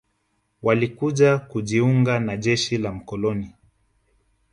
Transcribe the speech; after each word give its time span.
Walikuja 0.63 1.37
kujiunga 1.39 2.19
na 2.19 2.37
jeshi 2.37 2.77
la 2.77 2.91
mkoloni 2.91 3.53